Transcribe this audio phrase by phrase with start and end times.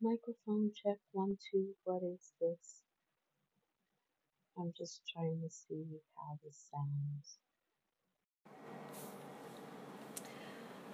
[0.00, 1.68] Microphone check one, two.
[1.84, 2.82] What is this?
[4.58, 5.84] I'm just trying to see
[6.16, 7.38] how this sounds.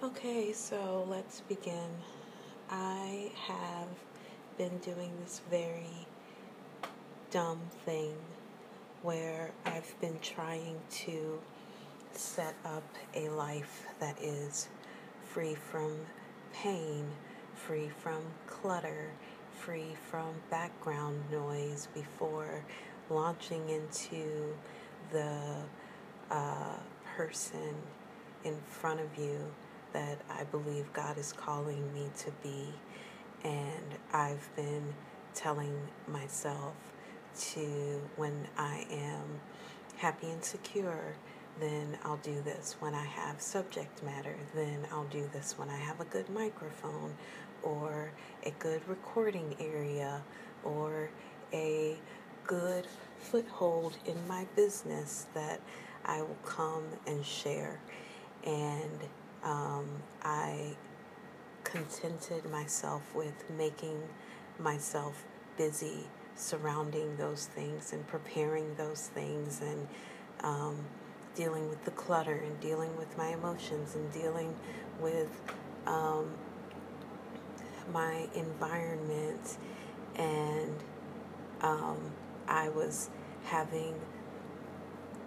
[0.01, 1.89] Okay, so let's begin.
[2.69, 3.89] I have
[4.57, 6.07] been doing this very
[7.29, 8.15] dumb thing
[9.01, 11.41] where I've been trying to
[12.13, 12.83] set up
[13.13, 14.69] a life that is
[15.25, 15.97] free from
[16.53, 17.05] pain,
[17.67, 19.11] free from clutter,
[19.57, 22.63] free from background noise before
[23.09, 24.53] launching into
[25.11, 25.61] the
[26.29, 26.75] uh,
[27.15, 27.75] person
[28.43, 29.37] in front of you
[29.93, 32.67] that I believe God is calling me to be.
[33.43, 34.93] And I've been
[35.33, 35.75] telling
[36.07, 36.73] myself
[37.51, 39.39] to, when I am
[39.97, 41.15] happy and secure,
[41.59, 42.75] then I'll do this.
[42.79, 45.57] When I have subject matter, then I'll do this.
[45.57, 47.13] When I have a good microphone
[47.63, 48.11] or
[48.45, 50.21] a good recording area
[50.63, 51.09] or
[51.53, 51.97] a
[52.45, 52.87] good
[53.19, 55.61] foothold in my business that
[56.05, 57.79] I will come and share.
[58.45, 58.99] And
[59.43, 59.87] um,
[60.23, 60.75] I
[61.63, 64.01] contented myself with making
[64.59, 65.23] myself
[65.57, 69.87] busy surrounding those things and preparing those things and
[70.41, 70.77] um,
[71.35, 74.53] dealing with the clutter and dealing with my emotions and dealing
[74.99, 75.29] with
[75.85, 76.29] um,
[77.91, 79.57] my environment.
[80.15, 80.75] And
[81.61, 82.11] um,
[82.47, 83.09] I was
[83.45, 83.95] having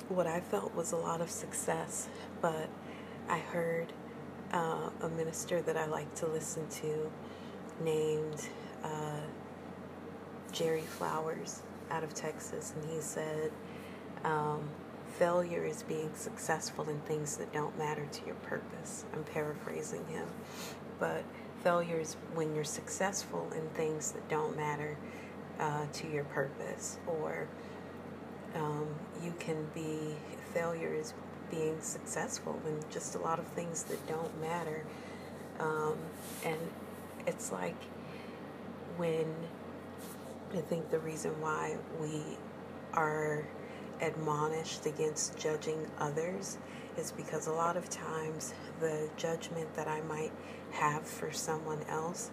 [0.08, 2.08] what I felt was a lot of success,
[2.40, 2.68] but
[3.28, 3.92] I heard
[4.52, 7.10] uh, a minister that I like to listen to
[7.82, 8.48] named
[8.84, 9.20] uh,
[10.52, 13.50] Jerry Flowers out of Texas, and he said,
[14.24, 14.68] um,
[15.18, 19.04] Failure is being successful in things that don't matter to your purpose.
[19.14, 20.26] I'm paraphrasing him,
[20.98, 21.24] but
[21.66, 24.96] failure is when you're successful in things that don't matter
[25.58, 27.48] uh, to your purpose, or
[28.54, 28.86] um,
[29.20, 30.14] you can be
[30.54, 31.12] failure is
[31.50, 34.84] being successful in just a lot of things that don't matter.
[35.58, 35.96] Um,
[36.44, 36.60] and
[37.26, 37.82] it's like
[38.96, 39.26] when
[40.54, 42.22] I think the reason why we
[42.94, 43.44] are
[44.00, 46.58] admonished against judging others
[46.96, 50.30] is because a lot of times the judgment that I might
[50.76, 52.30] have for someone else,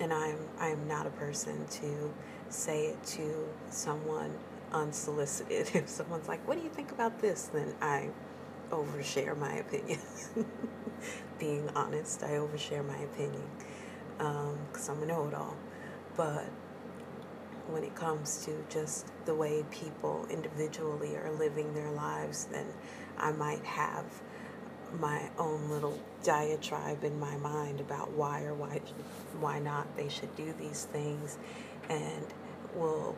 [0.00, 2.12] and I'm I'm not a person to
[2.48, 4.32] say it to someone
[4.72, 5.70] unsolicited.
[5.74, 8.10] If someone's like, "What do you think about this?" then I
[8.70, 10.00] overshare my opinion.
[11.38, 13.42] Being honest, I overshare my opinion
[14.16, 15.56] because um, I'm a know-it-all.
[16.16, 16.44] But
[17.68, 22.66] when it comes to just the way people individually are living their lives, then
[23.18, 24.04] I might have
[25.00, 28.80] my own little diatribe in my mind about why or why
[29.40, 31.38] why not they should do these things
[31.88, 32.26] and
[32.74, 33.16] will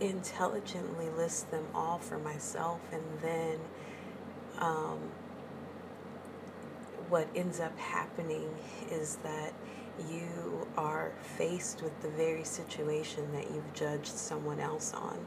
[0.00, 3.58] intelligently list them all for myself and then
[4.58, 4.98] um,
[7.08, 8.48] what ends up happening
[8.90, 9.52] is that
[10.10, 15.24] you are faced with the very situation that you've judged someone else on,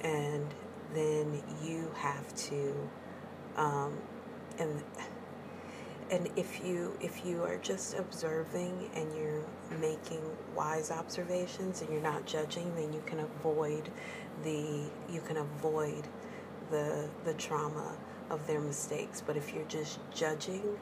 [0.00, 0.46] and
[0.94, 2.88] then you have to,
[3.56, 3.98] um,
[4.58, 4.82] and
[6.12, 9.42] and if you if you are just observing and you're
[9.80, 10.20] making
[10.54, 13.90] wise observations and you're not judging, then you can avoid
[14.44, 16.06] the you can avoid
[16.70, 17.96] the the trauma
[18.28, 19.22] of their mistakes.
[19.26, 20.78] But if you're just judging,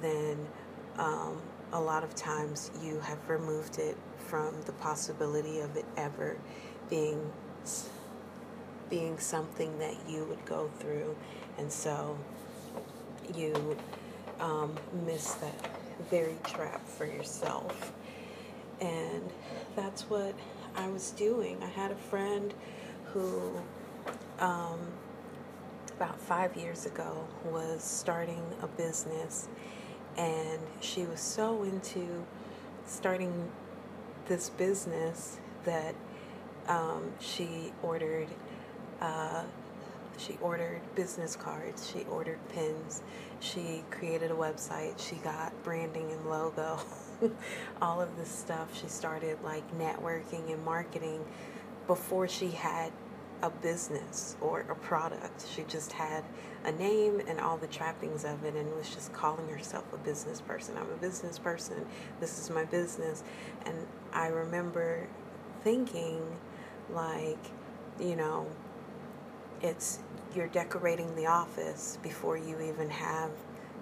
[0.00, 0.38] then
[0.98, 1.42] um,
[1.72, 6.38] a lot of times you have removed it from the possibility of it ever
[6.88, 7.30] being
[8.88, 11.16] being something that you would go through,
[11.58, 12.16] and so
[13.36, 13.76] you
[14.40, 14.74] um,
[15.06, 15.70] miss that
[16.10, 17.92] very trap for yourself.
[18.80, 19.30] And
[19.76, 20.34] that's what
[20.76, 21.62] I was doing.
[21.62, 22.52] I had a friend
[23.12, 23.52] who,
[24.40, 24.80] um,
[25.96, 29.48] about five years ago, was starting a business
[30.16, 32.24] and she was so into
[32.86, 33.50] starting
[34.26, 35.94] this business that
[36.68, 38.28] um, she ordered
[39.00, 39.44] uh,
[40.18, 43.02] she ordered business cards she ordered pins
[43.40, 46.78] she created a website she got branding and logo
[47.82, 51.24] all of this stuff she started like networking and marketing
[51.86, 52.92] before she had
[53.42, 55.46] a business or a product.
[55.54, 56.24] She just had
[56.64, 60.40] a name and all the trappings of it and was just calling herself a business
[60.40, 60.76] person.
[60.78, 61.84] I'm a business person.
[62.20, 63.22] This is my business.
[63.66, 65.06] And I remember
[65.62, 66.22] thinking,
[66.90, 67.38] like,
[68.00, 68.46] you know,
[69.62, 70.00] it's
[70.34, 73.30] you're decorating the office before you even have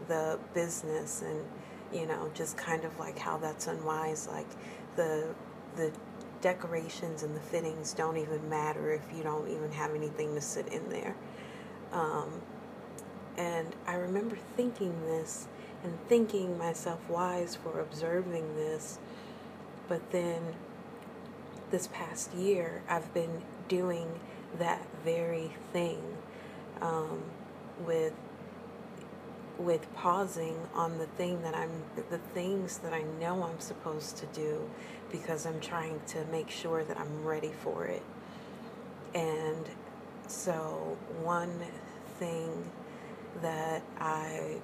[0.09, 1.45] the business and
[1.93, 4.29] you know, just kind of like how that's unwise.
[4.29, 4.47] Like
[4.97, 5.35] the
[5.77, 5.93] the
[6.41, 10.69] decorations and the fittings don't even matter if you don't even have anything to sit
[10.69, 11.15] in there.
[11.93, 12.31] Um,
[13.37, 15.47] and I remember thinking this
[15.85, 18.99] and thinking myself wise for observing this,
[19.89, 20.43] but then
[21.71, 24.21] this past year I've been doing
[24.59, 26.01] that very thing
[26.81, 27.23] um,
[27.85, 28.13] with
[29.59, 34.27] with pausing on the thing that I'm the things that I know I'm supposed to
[34.27, 34.69] do
[35.11, 38.03] because I'm trying to make sure that I'm ready for it.
[39.15, 39.69] And
[40.27, 41.61] so one
[42.19, 42.71] thing
[43.43, 44.57] that I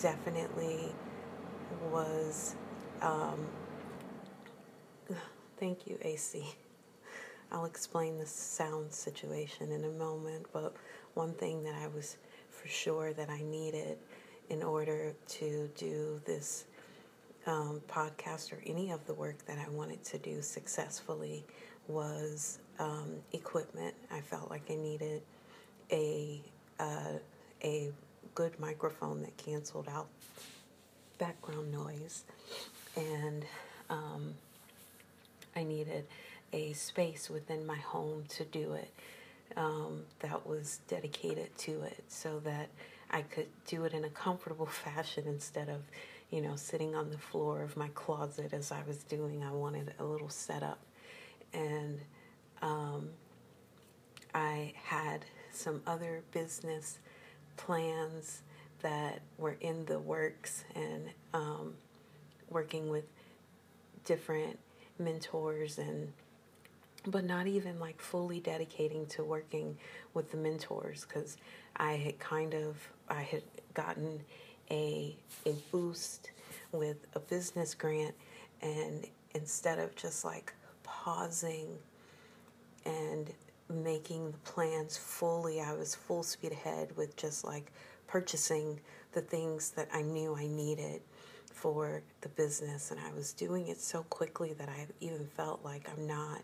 [0.00, 0.92] definitely
[1.90, 2.54] was
[3.00, 3.46] um,
[5.58, 6.44] thank you AC.
[7.52, 10.74] I'll explain the sound situation in a moment, but
[11.12, 12.16] one thing that I was
[12.50, 13.98] for sure that I needed
[14.48, 16.64] in order to do this
[17.46, 21.44] um, podcast or any of the work that I wanted to do successfully
[21.88, 23.94] was um, equipment.
[24.10, 25.20] I felt like I needed
[25.90, 26.40] a
[26.80, 27.18] uh,
[27.62, 27.90] a
[28.34, 30.08] good microphone that canceled out
[31.18, 32.24] background noise,
[32.96, 33.44] and
[33.90, 34.32] um,
[35.54, 36.06] I needed
[36.52, 38.90] a space within my home to do it
[39.56, 42.68] um, that was dedicated to it so that
[43.10, 45.82] I could do it in a comfortable fashion instead of,
[46.30, 49.42] you know, sitting on the floor of my closet as I was doing.
[49.42, 50.78] I wanted a little setup.
[51.52, 52.00] And
[52.62, 53.10] um,
[54.34, 56.98] I had some other business
[57.56, 58.42] plans
[58.80, 61.74] that were in the works and um,
[62.48, 63.04] working with
[64.04, 64.58] different
[64.98, 66.12] mentors and
[67.06, 69.76] but not even like fully dedicating to working
[70.14, 71.36] with the mentors because
[71.76, 72.76] I had kind of
[73.08, 73.42] I had
[73.74, 74.20] gotten
[74.70, 75.16] a
[75.46, 76.30] a boost
[76.72, 78.14] with a business grant
[78.60, 80.52] and instead of just like
[80.84, 81.78] pausing
[82.84, 83.32] and
[83.68, 87.72] making the plans fully I was full speed ahead with just like
[88.06, 88.78] purchasing
[89.12, 91.00] the things that I knew I needed
[91.52, 95.88] for the business and I was doing it so quickly that I even felt like
[95.96, 96.42] I'm not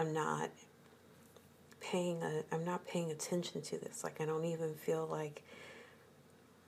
[0.00, 0.48] I'm not
[1.78, 4.02] paying a I'm not paying attention to this.
[4.02, 5.42] Like I don't even feel like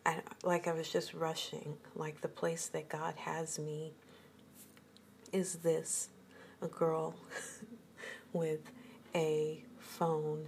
[0.04, 1.78] I, like I was just rushing.
[1.96, 3.94] Like the place that God has me
[5.32, 6.10] is this
[6.60, 7.14] a girl
[8.34, 8.70] with
[9.14, 10.44] a phone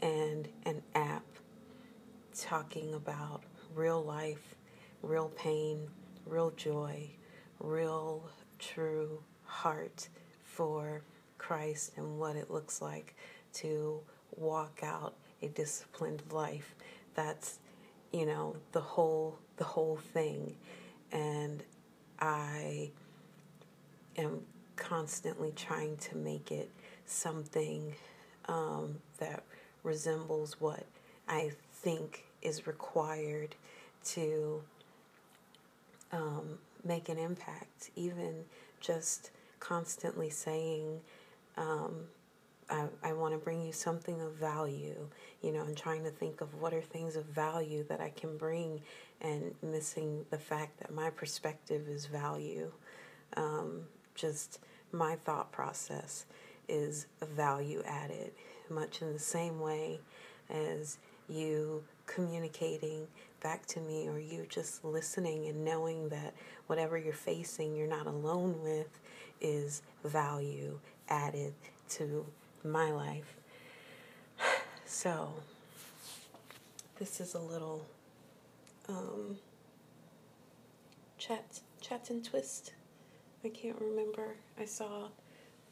[0.00, 1.26] and an app
[2.34, 3.42] talking about
[3.74, 4.54] real life,
[5.02, 5.86] real pain,
[6.24, 7.10] real joy,
[7.60, 10.08] real true heart
[10.42, 11.02] for
[11.46, 13.14] Christ and what it looks like
[13.54, 14.00] to
[14.36, 16.74] walk out a disciplined life.
[17.14, 17.60] That's,
[18.12, 20.56] you know, the whole the whole thing.
[21.12, 21.62] And
[22.18, 22.90] I
[24.18, 24.40] am
[24.74, 26.68] constantly trying to make it
[27.06, 27.94] something
[28.48, 29.44] um, that
[29.84, 30.84] resembles what
[31.28, 33.54] I think is required
[34.06, 34.62] to
[36.10, 38.44] um, make an impact, even
[38.80, 41.00] just constantly saying
[41.56, 42.06] um,
[42.68, 45.08] I, I want to bring you something of value.
[45.42, 48.36] You know, I'm trying to think of what are things of value that I can
[48.36, 48.80] bring
[49.20, 52.72] and missing the fact that my perspective is value.
[53.36, 53.82] Um,
[54.14, 54.60] just
[54.92, 56.26] my thought process
[56.68, 58.32] is value added,
[58.68, 60.00] much in the same way
[60.50, 63.06] as you communicating
[63.42, 66.34] back to me or you just listening and knowing that
[66.66, 69.00] whatever you're facing, you're not alone with,
[69.40, 71.54] is value added
[71.90, 72.26] to
[72.64, 73.36] my life.
[74.88, 75.32] So,
[76.98, 77.84] this is a little
[78.88, 79.36] um,
[81.18, 82.72] chat, chat and twist.
[83.44, 84.36] I can't remember.
[84.58, 85.08] I saw,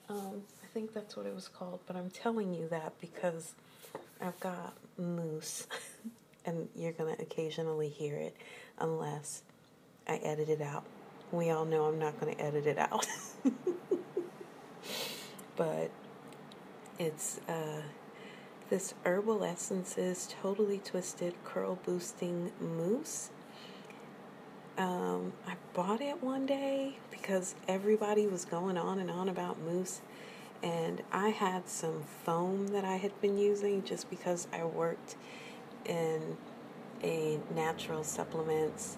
[0.09, 3.55] um, I think that's what it was called, but I'm telling you that because
[4.21, 5.67] I've got mousse,
[6.45, 8.37] and you're gonna occasionally hear it
[8.79, 9.43] unless
[10.09, 10.85] I edit it out.
[11.33, 13.07] We all know I'm not gonna edit it out.
[15.57, 15.91] but
[16.99, 17.83] it's uh,
[18.71, 23.31] this Herbal Essences Totally Twisted Curl Boosting Mousse.
[24.77, 30.01] Um, I bought it one day because everybody was going on and on about mousse,
[30.63, 35.17] and I had some foam that I had been using just because I worked
[35.85, 36.37] in
[37.03, 38.97] a natural supplements.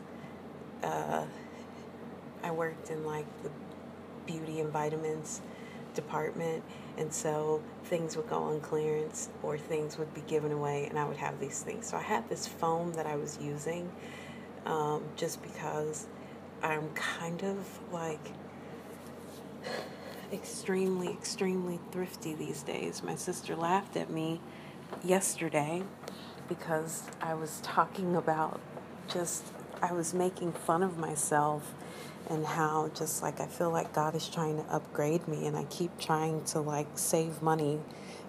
[0.82, 1.24] Uh,
[2.42, 3.50] I worked in like the
[4.26, 5.40] beauty and vitamins
[5.96, 6.62] department,
[6.96, 11.04] and so things would go on clearance or things would be given away, and I
[11.04, 11.88] would have these things.
[11.88, 13.90] So I had this foam that I was using
[14.64, 16.06] um, just because
[16.62, 17.58] I'm kind of
[17.92, 18.32] like
[20.32, 23.02] extremely, extremely thrifty these days.
[23.02, 24.40] My sister laughed at me
[25.04, 25.82] yesterday
[26.48, 28.60] because I was talking about
[29.08, 29.44] just,
[29.82, 31.74] I was making fun of myself
[32.28, 35.64] and how just like I feel like God is trying to upgrade me and I
[35.64, 37.80] keep trying to like save money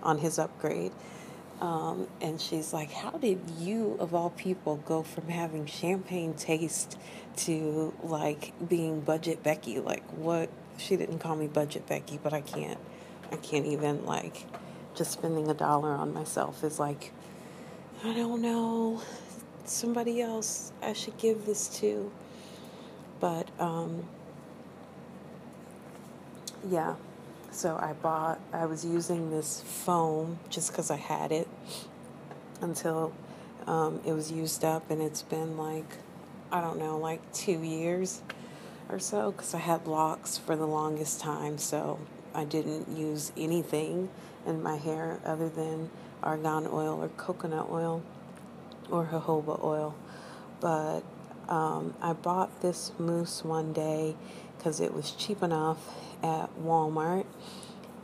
[0.04, 0.92] on his upgrade.
[1.60, 6.98] Um, and she's like, How did you, of all people, go from having champagne taste
[7.38, 9.80] to like being budget Becky?
[9.80, 10.50] Like, what?
[10.78, 12.78] She didn't call me budget Becky, but I can't,
[13.32, 14.46] I can't even like
[14.94, 17.12] just spending a dollar on myself is like,
[18.04, 19.02] I don't know,
[19.66, 22.12] somebody else I should give this to.
[23.20, 24.04] But, um,
[26.70, 26.96] yeah.
[27.52, 31.48] So I bought, I was using this foam just because I had it
[32.62, 33.14] until
[33.66, 35.98] um, it was used up, and it's been like,
[36.52, 38.22] I don't know, like two years
[38.90, 41.58] or so because I had locks for the longest time.
[41.58, 42.00] So
[42.34, 44.10] I didn't use anything
[44.46, 45.90] in my hair other than
[46.24, 48.02] argan oil or coconut oil
[48.90, 49.96] or jojoba oil.
[50.60, 51.02] But
[51.50, 54.16] um, I bought this mousse one day
[54.58, 55.78] because it was cheap enough
[56.24, 57.26] at Walmart,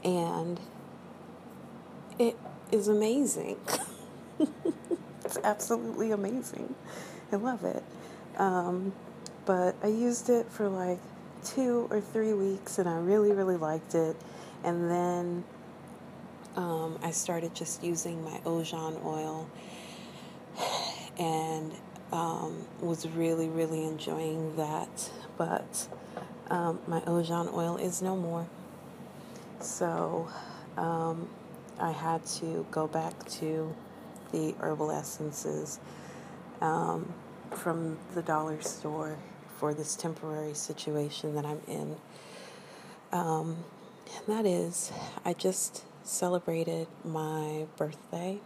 [0.04, 0.60] and
[2.20, 2.38] it
[2.72, 3.58] is amazing.
[5.26, 6.76] it's absolutely amazing.
[7.32, 7.84] I love it.
[8.38, 8.94] Um,
[9.46, 11.00] but I used it for like
[11.44, 14.16] two or three weeks, and I really, really liked it.
[14.64, 15.44] And then
[16.56, 19.50] um, I started just using my Ojon oil,
[21.20, 21.74] and
[22.14, 25.12] um, was really, really enjoying that.
[25.38, 25.88] But
[26.50, 28.48] um, my Ojon oil is no more.
[29.60, 30.30] So
[30.78, 31.28] um,
[31.80, 33.76] I had to go back to
[34.32, 35.80] the herbal essences
[36.62, 37.12] um,
[37.52, 39.18] from the dollar store
[39.58, 41.96] for this temporary situation that I'm in.
[43.12, 43.58] Um,
[44.16, 44.92] and that is,
[45.26, 48.40] I just celebrated my birthday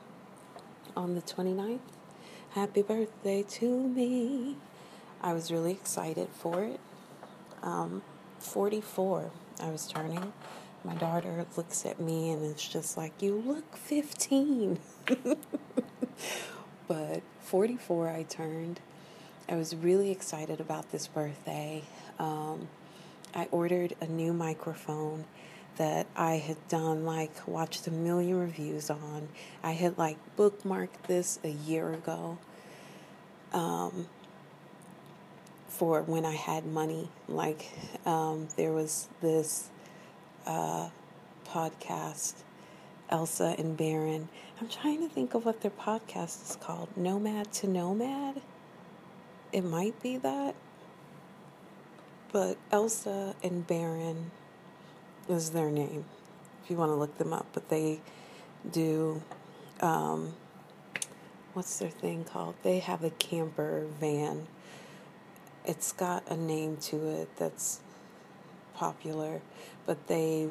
[0.96, 1.97] on the 29th.
[2.52, 4.56] Happy birthday to me.
[5.22, 6.80] I was really excited for it
[7.62, 8.02] um,
[8.40, 9.32] 44.
[9.62, 10.34] I was turning.
[10.84, 14.80] My daughter looks at me and it's just like, You look 15.
[16.88, 18.80] but 44, I turned.
[19.50, 21.84] I was really excited about this birthday.
[22.20, 22.68] Um,
[23.34, 25.26] I ordered a new microphone
[25.78, 29.30] that I had done, like, watched a million reviews on.
[29.64, 32.38] I had, like, bookmarked this a year ago.
[33.54, 34.08] Um,
[35.78, 37.10] for when I had money.
[37.28, 37.72] Like
[38.06, 39.70] um, there was this
[40.46, 40.90] uh,
[41.48, 42.34] podcast,
[43.10, 44.28] Elsa and Baron.
[44.60, 46.90] I'm trying to think of what their podcast is called.
[46.98, 48.42] Nomad to Nomad.
[49.54, 50.56] It might be that.
[52.32, 54.32] But Elsa and Baron
[55.30, 56.06] is their name,
[56.64, 57.48] if you want to look them up.
[57.54, 58.00] But they
[58.72, 59.22] do,
[59.82, 60.34] um,
[61.54, 62.56] what's their thing called?
[62.64, 64.48] They have a camper van
[65.68, 67.82] it's got a name to it that's
[68.74, 69.42] popular,
[69.86, 70.48] but they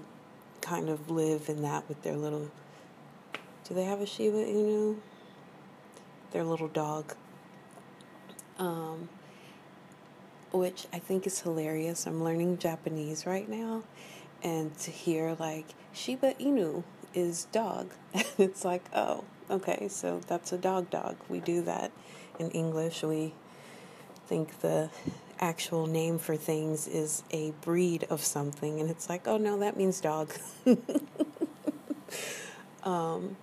[0.61, 2.51] kind of live in that with their little.
[3.67, 4.99] Do they have a Shiba Inu?
[6.33, 7.15] Their little dog.
[8.59, 9.09] Um,
[10.53, 12.07] which I think is hilarious.
[12.07, 13.85] I'm learning Japanese right now,
[14.43, 17.91] and to hear like Shiba Inu is dog,
[18.39, 21.17] it's like, oh, okay, so that's a dog dog.
[21.29, 21.91] We do that
[22.39, 23.03] in English.
[23.03, 23.35] We
[24.27, 24.91] think the
[25.39, 29.77] actual name for things is a breed of something, and it's like, oh no, that
[29.77, 30.33] means dog.
[32.83, 33.37] um,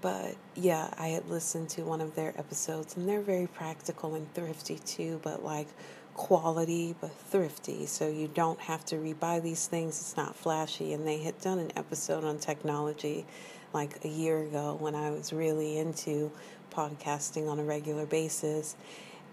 [0.00, 4.32] but yeah, I had listened to one of their episodes, and they're very practical and
[4.34, 5.68] thrifty too, but like
[6.14, 7.86] quality but thrifty.
[7.86, 10.92] So you don't have to rebuy these things, it's not flashy.
[10.92, 13.26] And they had done an episode on technology
[13.72, 16.30] like a year ago when I was really into
[16.72, 18.76] podcasting on a regular basis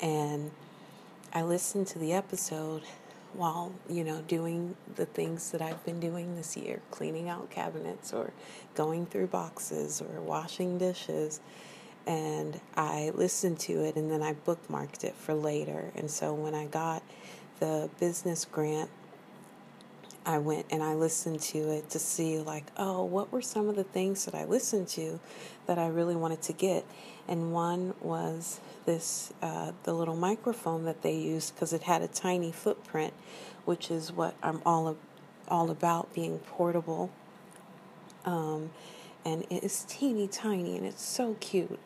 [0.02, 0.52] and
[1.34, 2.84] I listened to the episode
[3.34, 8.12] while, you know, doing the things that I've been doing this year cleaning out cabinets
[8.12, 8.34] or
[8.76, 11.40] going through boxes or washing dishes.
[12.08, 15.92] And I listened to it and then I bookmarked it for later.
[15.96, 17.04] And so when I got
[17.60, 18.90] the business grant,
[20.26, 23.76] I went and I listened to it to see, like, oh, what were some of
[23.76, 25.20] the things that I listened to
[25.66, 26.86] that I really wanted to get?
[27.28, 32.08] And one was this uh, the little microphone that they used because it had a
[32.08, 33.14] tiny footprint,
[33.66, 34.98] which is what I'm all
[35.48, 37.10] all about being portable.
[38.26, 38.72] Um,
[39.26, 41.80] and it is teeny tiny and it's so cute.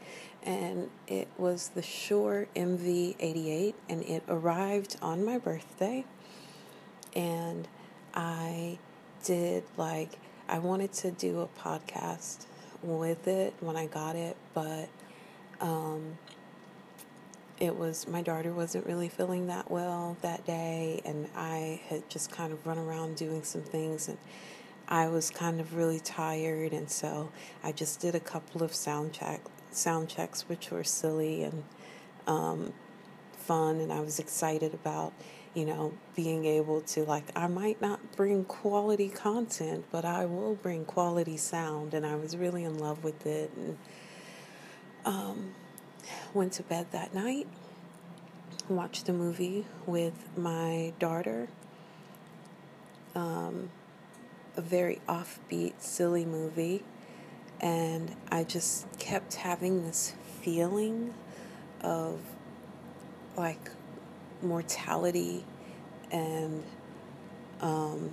[0.44, 6.06] and it was the Shure MV88, and it arrived on my birthday.
[7.16, 7.68] And
[8.14, 8.78] I
[9.24, 12.46] did like, I wanted to do a podcast
[12.84, 14.88] with it when I got it, but
[15.62, 16.18] um,
[17.60, 22.32] it was my daughter wasn't really feeling that well that day, and I had just
[22.32, 24.18] kind of run around doing some things and
[24.88, 27.32] I was kind of really tired, and so
[27.64, 31.64] I just did a couple of sound check sound checks, which were silly and
[32.28, 32.74] um,
[33.34, 35.14] fun, and I was excited about
[35.54, 40.56] you know being able to like I might not bring quality content, but I will
[40.56, 43.78] bring quality sound, and I was really in love with it, and
[45.06, 45.56] um,
[46.34, 47.48] went to bed that night,
[48.70, 51.48] watched a movie with my daughter.
[53.16, 53.70] Um,
[54.56, 56.84] a very offbeat, silly movie.
[57.62, 61.14] And I just kept having this feeling
[61.82, 62.20] of
[63.38, 63.72] like
[64.42, 65.46] mortality
[66.12, 66.64] and
[67.62, 68.12] um,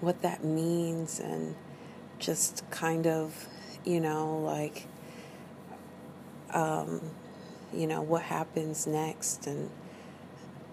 [0.00, 1.54] what that means, and
[2.18, 3.48] just kind of,
[3.84, 4.86] you know, like,
[6.52, 7.00] um,
[7.72, 9.70] you know, what happens next, and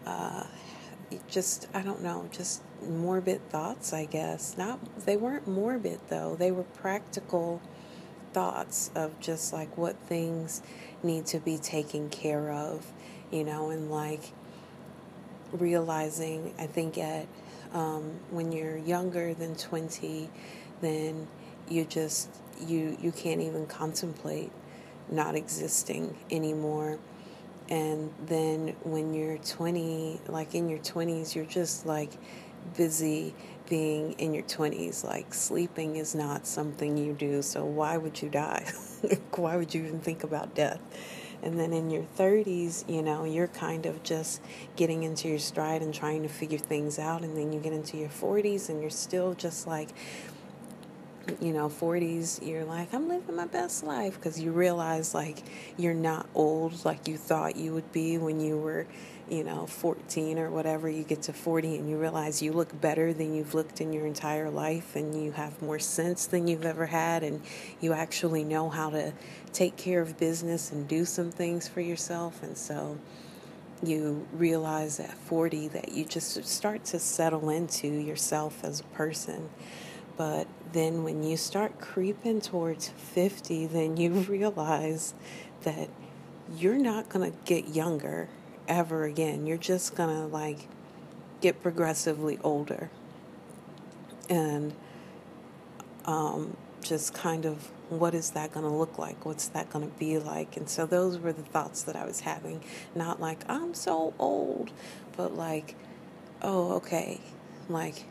[0.06, 0.44] uh,
[1.28, 4.58] just, I don't know, just morbid thoughts, I guess.
[4.58, 6.36] Not they weren't morbid though.
[6.36, 7.62] They were practical
[8.34, 10.62] thoughts of just like what things
[11.04, 12.86] need to be taken care of,
[13.32, 14.32] you know, and like
[15.52, 17.28] realizing I think at
[17.74, 20.30] um, when you're younger than 20,
[20.82, 21.28] then
[21.70, 22.30] you just
[22.66, 24.52] you you can't even contemplate
[25.10, 26.98] not existing anymore
[27.70, 32.12] and then when you're 20 like in your 20s you're just like
[32.76, 33.34] busy
[33.70, 35.04] being in your 20s.
[35.04, 38.72] Like, sleeping is not something you do, so why would you die?
[39.36, 40.80] why would you even think about death?
[41.44, 44.42] And then in your 30s, you know, you're kind of just
[44.76, 47.24] getting into your stride and trying to figure things out.
[47.24, 49.90] And then you get into your 40s and you're still just like,
[51.42, 55.44] you know, 40s, you're like, I'm living my best life because you realize like
[55.78, 58.88] you're not old like you thought you would be when you were
[59.30, 63.12] you know, 14 or whatever, you get to 40 and you realize you look better
[63.12, 66.86] than you've looked in your entire life and you have more sense than you've ever
[66.86, 67.42] had and
[67.82, 69.14] you actually know how to
[69.52, 72.44] take care of business and do some things for yourself.
[72.44, 73.00] And so
[73.82, 79.50] you realize at 40 that you just start to settle into yourself as a person.
[80.18, 85.14] But then when you start creeping towards 50, then you realize
[85.64, 85.90] that
[86.56, 88.30] you're not going to get younger
[88.68, 89.48] ever again.
[89.48, 90.68] You're just going to like
[91.42, 92.90] get progressively older
[94.30, 94.74] and
[96.06, 99.26] um, just kind of what is that going to look like?
[99.26, 100.58] What's that going to be like?
[100.58, 102.64] And so those were the thoughts that I was having.
[102.96, 104.72] Not like, I'm so old,
[105.16, 105.76] but like,
[106.42, 107.22] oh, okay.
[107.70, 108.06] Like,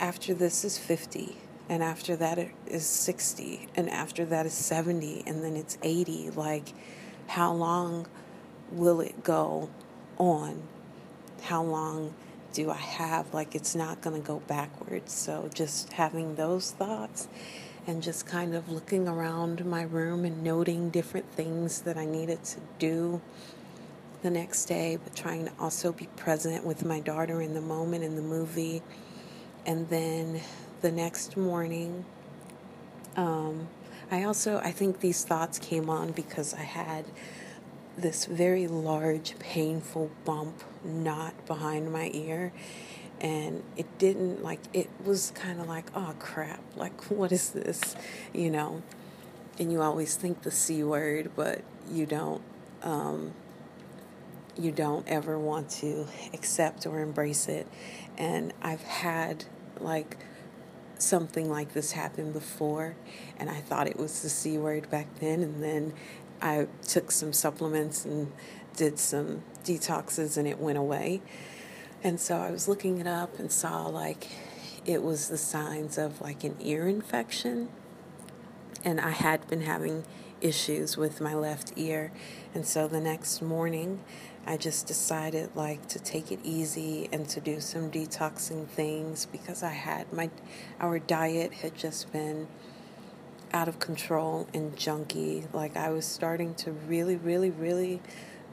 [0.00, 1.36] after this is 50,
[1.68, 6.30] and after that is 60, and after that is 70, and then it's 80.
[6.30, 6.72] Like,
[7.28, 8.06] how long
[8.72, 9.68] will it go
[10.18, 10.62] on?
[11.42, 12.14] How long
[12.54, 13.32] do I have?
[13.34, 15.12] Like, it's not going to go backwards.
[15.12, 17.28] So, just having those thoughts
[17.86, 22.42] and just kind of looking around my room and noting different things that I needed
[22.44, 23.20] to do
[24.22, 28.04] the next day, but trying to also be present with my daughter in the moment
[28.04, 28.82] in the movie.
[29.66, 30.40] And then
[30.80, 32.04] the next morning,
[33.16, 33.68] um,
[34.10, 37.06] I also I think these thoughts came on because I had
[37.96, 42.52] this very large, painful bump knot behind my ear.
[43.20, 47.94] And it didn't like, it was kind of like, oh crap, like, what is this?
[48.32, 48.82] You know?
[49.58, 52.40] And you always think the C word, but you don't,
[52.82, 53.32] um,
[54.58, 57.66] you don't ever want to accept or embrace it.
[58.20, 59.46] And I've had
[59.80, 60.18] like
[60.98, 62.94] something like this happen before,
[63.38, 65.94] and I thought it was the C word back then, and then
[66.42, 68.30] I took some supplements and
[68.76, 71.22] did some detoxes and it went away.
[72.02, 74.28] And so I was looking it up and saw like
[74.86, 77.68] it was the signs of like an ear infection.
[78.84, 80.04] And I had been having
[80.40, 82.12] issues with my left ear.
[82.54, 84.00] And so the next morning,
[84.46, 89.62] I just decided like to take it easy and to do some detoxing things because
[89.62, 90.30] I had my
[90.80, 92.48] our diet had just been
[93.52, 95.52] out of control and junky.
[95.52, 98.00] Like I was starting to really, really, really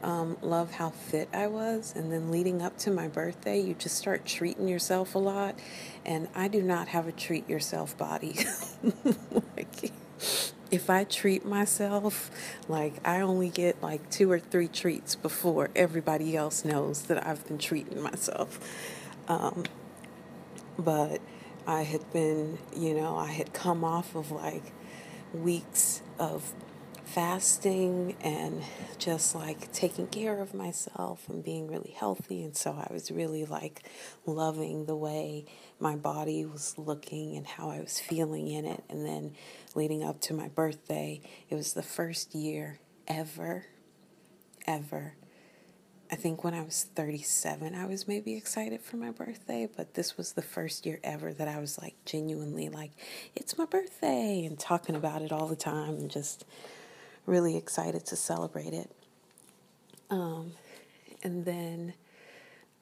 [0.02, 1.92] um, love how fit I was.
[1.96, 5.58] And then leading up to my birthday, you just start treating yourself a lot.
[6.04, 8.36] And I do not have a treat yourself body.
[9.56, 9.92] like,
[10.70, 12.30] if I treat myself,
[12.68, 17.46] like I only get like two or three treats before everybody else knows that I've
[17.46, 18.58] been treating myself.
[19.28, 19.64] Um,
[20.78, 21.20] but
[21.66, 24.72] I had been, you know, I had come off of like
[25.32, 26.52] weeks of
[27.04, 28.62] fasting and
[28.98, 32.42] just like taking care of myself and being really healthy.
[32.42, 33.82] And so I was really like
[34.26, 35.46] loving the way
[35.80, 38.84] my body was looking and how I was feeling in it.
[38.90, 39.34] And then
[39.76, 43.66] leading up to my birthday, it was the first year ever,
[44.66, 45.14] ever.
[46.10, 50.16] I think when I was 37, I was maybe excited for my birthday, but this
[50.16, 52.92] was the first year ever that I was like genuinely like,
[53.36, 56.46] it's my birthday, and talking about it all the time and just
[57.26, 58.90] really excited to celebrate it.
[60.08, 60.52] Um,
[61.22, 61.92] and then,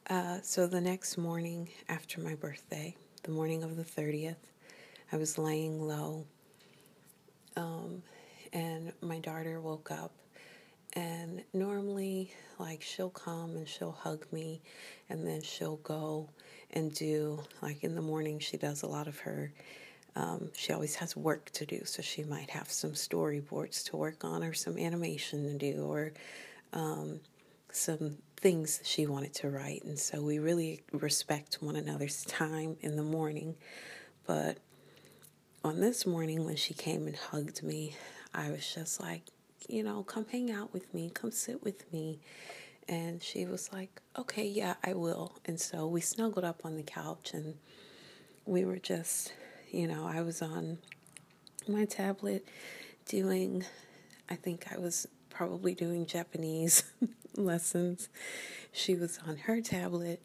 [0.09, 2.95] uh, so the next morning after my birthday,
[3.25, 4.37] the morning of the 30th,
[5.11, 6.27] I was laying low.
[7.57, 8.03] Um,
[8.53, 10.13] and my daughter woke up.
[10.93, 14.63] And normally, like, she'll come and she'll hug me,
[15.11, 16.31] and then she'll go
[16.71, 19.53] and do, like, in the morning, she does a lot of her
[20.17, 24.25] um, she always has work to do, so she might have some storyboards to work
[24.25, 26.13] on, or some animation to do, or
[26.73, 27.21] um,
[27.71, 29.85] some things she wanted to write.
[29.85, 33.57] And so we really respect one another's time in the morning.
[34.27, 34.57] But
[35.67, 37.97] on this morning, when she came and hugged me,
[38.33, 39.23] I was just like,
[39.69, 42.21] you know, come hang out with me, come sit with me.
[42.89, 45.37] And she was like, okay, yeah, I will.
[45.45, 47.57] And so we snuggled up on the couch and
[48.45, 49.33] we were just
[49.71, 50.79] you know, I was on
[51.69, 52.47] my tablet
[53.07, 53.65] doing,
[54.31, 56.85] I think I was probably doing Japanese
[57.37, 58.09] lessons.
[58.73, 60.23] She was on her tablet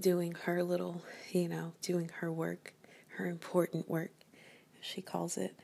[0.00, 2.74] doing her little, you know, doing her work,
[3.16, 4.10] her important work,
[4.84, 5.54] she calls it.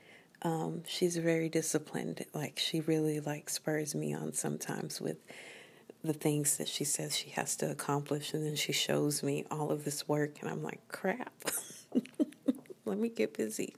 [0.41, 2.25] Um, she's very disciplined.
[2.33, 5.17] Like she really like spurs me on sometimes with
[6.03, 9.69] the things that she says she has to accomplish, and then she shows me all
[9.69, 11.31] of this work, and I'm like, crap.
[12.85, 13.75] let me get busy.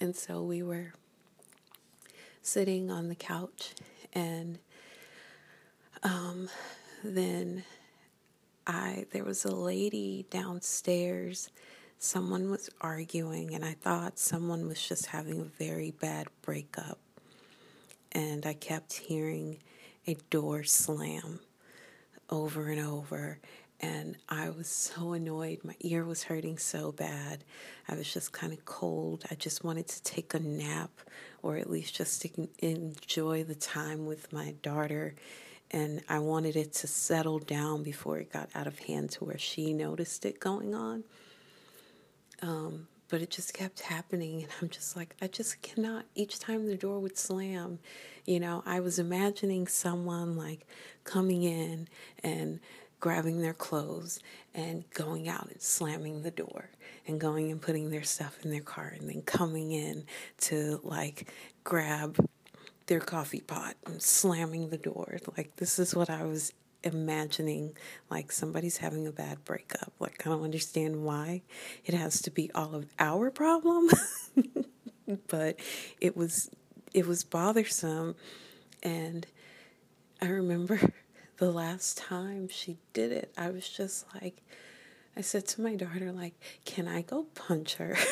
[0.00, 0.92] And so we were
[2.42, 3.74] sitting on the couch,
[4.12, 4.58] and
[6.02, 6.50] um,
[7.02, 7.64] then
[8.66, 11.48] I there was a lady downstairs.
[11.98, 16.98] Someone was arguing, and I thought someone was just having a very bad breakup.
[18.12, 19.58] And I kept hearing
[20.06, 21.40] a door slam
[22.30, 23.38] over and over
[23.80, 25.60] and I was so annoyed.
[25.62, 27.44] My ear was hurting so bad.
[27.88, 29.24] I was just kind of cold.
[29.30, 30.90] I just wanted to take a nap
[31.42, 32.26] or at least just
[32.58, 35.14] enjoy the time with my daughter.
[35.70, 39.38] And I wanted it to settle down before it got out of hand to where
[39.38, 41.04] she noticed it going on.
[42.42, 44.42] Um, but it just kept happening.
[44.42, 46.04] And I'm just like, I just cannot.
[46.14, 47.78] Each time the door would slam,
[48.26, 50.66] you know, I was imagining someone like
[51.04, 51.88] coming in
[52.22, 52.60] and
[53.00, 54.20] grabbing their clothes
[54.54, 56.68] and going out and slamming the door
[57.06, 60.04] and going and putting their stuff in their car and then coming in
[60.38, 61.28] to like
[61.64, 62.16] grab
[62.86, 65.18] their coffee pot and slamming the door.
[65.36, 67.76] Like, this is what I was imagining.
[68.10, 69.92] Like, somebody's having a bad breakup.
[69.98, 71.42] Like, I don't understand why
[71.84, 73.90] it has to be all of our problem,
[75.28, 75.58] but
[76.00, 76.50] it was
[76.94, 78.16] it was bothersome
[78.82, 79.26] and
[80.20, 80.80] I remember
[81.38, 84.42] the last time she did it, I was just like,
[85.16, 87.96] I said to my daughter, like, can I go punch her?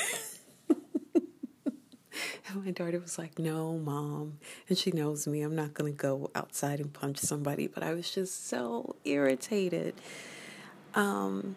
[2.64, 4.38] my daughter was like, no, mom.
[4.69, 5.42] And she knows me.
[5.42, 7.66] I'm not going to go outside and punch somebody.
[7.66, 9.95] But I was just so irritated.
[10.95, 11.57] Um,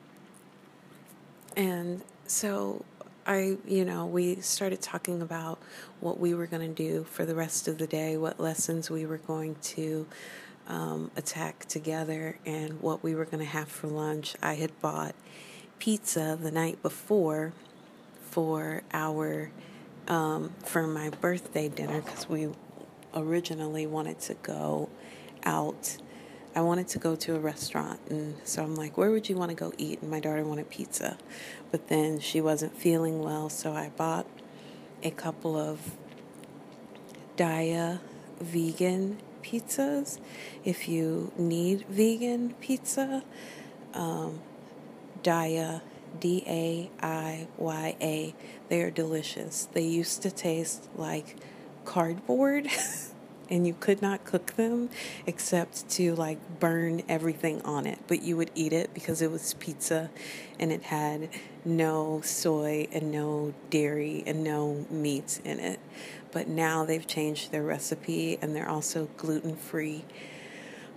[1.56, 2.86] and so
[3.26, 5.60] I, you know, we started talking about
[6.00, 9.06] what we were going to do for the rest of the day, what lessons we
[9.06, 10.08] were going to
[10.68, 14.36] um, attack together and what we were going to have for lunch.
[14.42, 15.16] I had bought
[15.80, 17.54] pizza the night before
[18.30, 19.52] for our
[20.10, 22.50] um, for my birthday dinner because we
[23.16, 24.90] originally wanted to go
[25.44, 25.98] out.
[26.56, 29.50] I wanted to go to a restaurant, and so I'm like, "Where would you want
[29.52, 31.18] to go eat?" And my daughter wanted pizza,
[31.72, 34.26] but then she wasn't feeling well, so I bought
[35.04, 35.96] a couple of
[37.38, 38.00] Daiya
[38.42, 40.20] vegan pizzas.
[40.66, 43.24] If you need vegan pizza,
[43.94, 44.42] um,
[45.24, 45.82] Daiya,
[46.20, 48.36] D A I Y A,
[48.70, 49.68] they are delicious.
[49.72, 51.36] They used to taste like
[51.86, 52.68] cardboard.
[53.50, 54.90] and you could not cook them
[55.26, 58.00] except to like burn everything on it.
[58.08, 60.10] But you would eat it because it was pizza
[60.60, 61.30] and it had
[61.66, 65.80] no soy and no dairy and no meat in it.
[66.32, 70.06] but now they've changed their recipe and they're also gluten free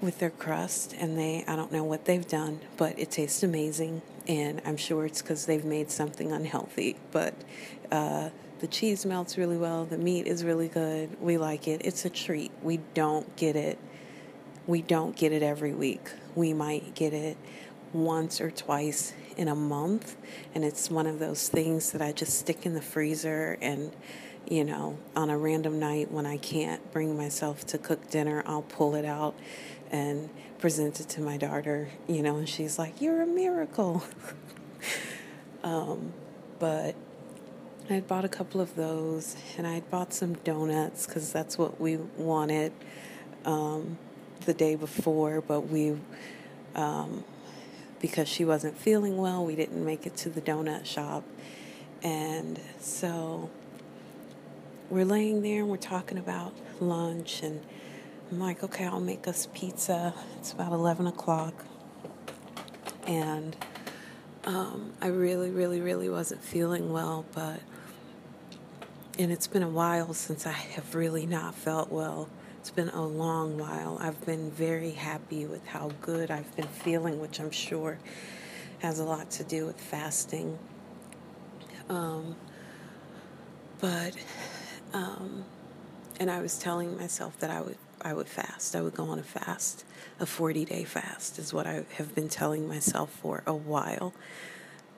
[0.02, 0.94] with their crust.
[0.98, 4.02] And they, I don't know what they've done, but it tastes amazing.
[4.28, 6.96] And I'm sure it's because they've made something unhealthy.
[7.10, 7.34] But
[7.90, 9.84] uh, the cheese melts really well.
[9.84, 11.20] The meat is really good.
[11.20, 11.82] We like it.
[11.84, 12.50] It's a treat.
[12.62, 13.78] We don't get it.
[14.66, 16.10] We don't get it every week.
[16.34, 17.36] We might get it
[17.92, 20.16] once or twice in a month.
[20.54, 23.92] And it's one of those things that I just stick in the freezer and
[24.48, 28.62] you know, on a random night when I can't bring myself to cook dinner, I'll
[28.62, 29.34] pull it out
[29.92, 30.28] and
[30.58, 34.02] present it to my daughter, you know, and she's like, You're a miracle.
[35.62, 36.12] um,
[36.58, 36.96] but
[37.90, 41.58] I had bought a couple of those and I had bought some donuts because that's
[41.58, 42.72] what we wanted
[43.44, 43.98] um,
[44.46, 45.96] the day before, but we,
[46.74, 47.24] um,
[48.00, 51.24] because she wasn't feeling well, we didn't make it to the donut shop.
[52.02, 53.50] And so
[54.90, 57.62] we're laying there and we're talking about lunch, and
[58.32, 60.14] I'm like, okay, I'll make us pizza.
[60.38, 61.52] It's about 11 o'clock.
[63.06, 63.54] And
[64.44, 67.60] um, I really, really, really wasn't feeling well, but,
[69.18, 72.30] and it's been a while since I have really not felt well.
[72.58, 73.98] It's been a long while.
[74.00, 77.98] I've been very happy with how good I've been feeling, which I'm sure
[78.78, 80.58] has a lot to do with fasting.
[81.90, 82.36] Um,
[83.78, 84.16] but
[84.94, 85.44] um,
[86.18, 88.74] and I was telling myself that I would I would fast.
[88.76, 89.84] I would go on a fast.
[90.20, 94.12] A 40 day fast is what I have been telling myself for a while.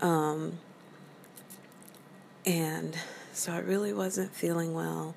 [0.01, 0.59] Um,
[2.47, 2.97] and
[3.33, 5.14] so I really wasn't feeling well.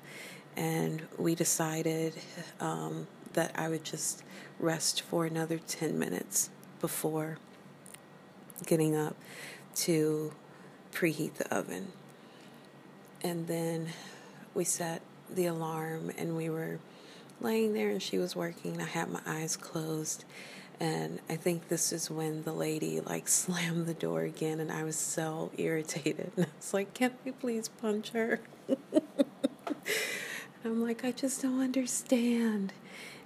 [0.56, 2.14] And we decided
[2.60, 4.22] um, that I would just
[4.58, 7.38] rest for another 10 minutes before
[8.66, 9.16] getting up
[9.76, 10.32] to
[10.92, 11.92] preheat the oven.
[13.22, 13.88] And then
[14.54, 16.78] we set the alarm and we were
[17.40, 18.80] laying there and she was working.
[18.80, 20.24] I had my eyes closed.
[20.80, 24.84] And I think this is when the lady like slammed the door again, and I
[24.84, 26.30] was so irritated.
[26.36, 28.40] And I was like, "Can't we please punch her?"
[30.64, 32.72] I'm like, "I just don't understand."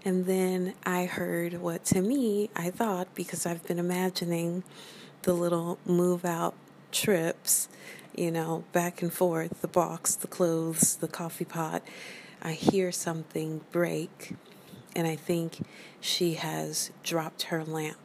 [0.05, 4.65] And then I heard what to me I thought because I've been imagining
[5.23, 6.55] the little move out
[6.91, 7.69] trips
[8.15, 11.83] you know, back and forth the box, the clothes, the coffee pot.
[12.43, 14.35] I hear something break,
[14.97, 15.65] and I think
[16.01, 17.97] she has dropped her lamp.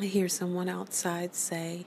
[0.00, 1.86] I hear someone outside say,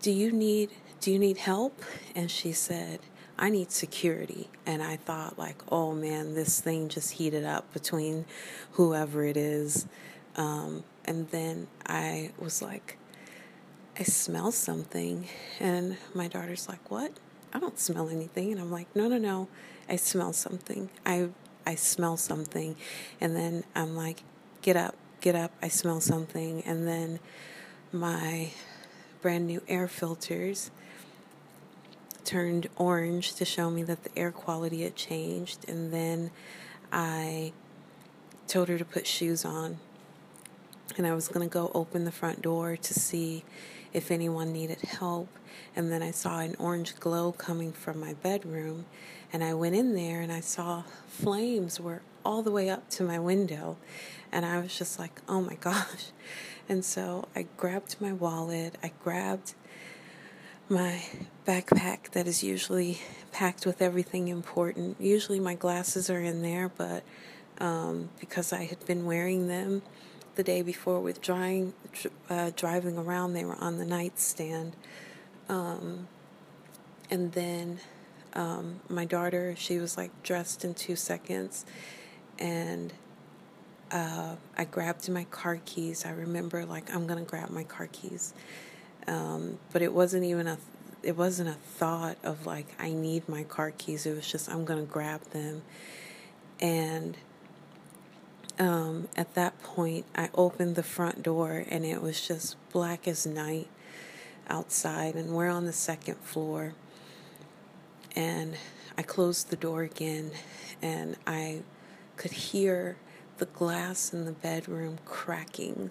[0.00, 1.82] "Do you need do you need help?"
[2.14, 3.00] And she said,
[3.38, 8.24] "I need security." And I thought like, "Oh man, this thing just heated up between
[8.72, 9.86] whoever it is."
[10.36, 12.96] Um, and then I was like,
[13.98, 15.28] I smell something.
[15.60, 17.12] And my daughter's like, What?
[17.52, 18.52] I don't smell anything.
[18.52, 19.48] And I'm like, No, no, no.
[19.88, 20.90] I smell something.
[21.04, 21.28] I
[21.66, 22.76] I smell something.
[23.20, 24.22] And then I'm like,
[24.62, 25.50] Get up, get up.
[25.60, 26.62] I smell something.
[26.62, 27.18] And then
[27.90, 28.50] my
[29.20, 30.70] brand new air filters
[32.24, 35.68] turned orange to show me that the air quality had changed.
[35.68, 36.30] And then
[36.92, 37.52] I
[38.46, 39.78] told her to put shoes on.
[40.96, 43.44] And I was going to go open the front door to see
[43.92, 45.28] if anyone needed help.
[45.74, 48.84] And then I saw an orange glow coming from my bedroom.
[49.32, 53.02] And I went in there and I saw flames were all the way up to
[53.02, 53.76] my window.
[54.30, 56.10] And I was just like, oh my gosh.
[56.68, 59.54] And so I grabbed my wallet, I grabbed
[60.68, 61.02] my
[61.46, 63.00] backpack that is usually
[63.32, 64.96] packed with everything important.
[65.00, 67.02] Usually my glasses are in there, but
[67.58, 69.82] um, because I had been wearing them,
[70.34, 71.74] the day before with drying,
[72.30, 73.34] uh, driving around.
[73.34, 74.74] They were on the nightstand.
[75.48, 76.08] Um,
[77.10, 77.80] and then
[78.34, 81.64] um, my daughter, she was like dressed in two seconds.
[82.38, 82.92] And
[83.92, 86.04] uh, I grabbed my car keys.
[86.06, 88.32] I remember like I'm gonna grab my car keys,
[89.06, 90.58] um, but it wasn't even a
[91.02, 94.06] it wasn't a thought of like I need my car keys.
[94.06, 95.62] It was just I'm gonna grab them,
[96.58, 97.18] and
[98.58, 103.26] um, at that point, I opened the front door and it was just black as
[103.26, 103.68] night
[104.48, 106.74] outside, and we're on the second floor.
[108.14, 108.56] And
[108.98, 110.30] I closed the door again,
[110.82, 111.62] and I
[112.16, 112.96] could hear
[113.38, 115.90] the glass in the bedroom cracking.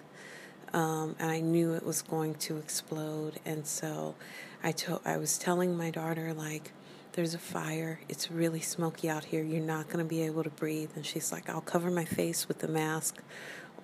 [0.72, 3.40] Um, and I knew it was going to explode.
[3.44, 4.14] And so
[4.62, 6.72] I told, I was telling my daughter, like,
[7.12, 8.00] there's a fire.
[8.08, 9.42] It's really smoky out here.
[9.42, 10.90] You're not going to be able to breathe.
[10.96, 13.18] And she's like, I'll cover my face with the mask,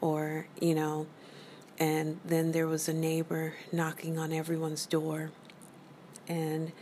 [0.00, 1.06] or, you know.
[1.78, 5.30] And then there was a neighbor knocking on everyone's door.
[6.26, 6.72] And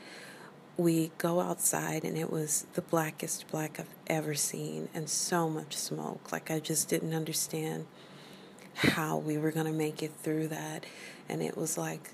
[0.76, 5.76] we go outside and it was the blackest black I've ever seen and so much
[5.76, 6.30] smoke.
[6.32, 7.86] Like I just didn't understand
[8.74, 10.84] how we were going to make it through that.
[11.28, 12.10] And it was like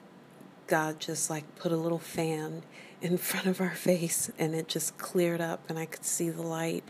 [0.69, 2.63] God just like put a little fan
[3.01, 6.43] in front of our face and it just cleared up and I could see the
[6.43, 6.85] light.